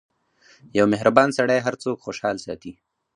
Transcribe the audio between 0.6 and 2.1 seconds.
•یو مهربان سړی هر څوک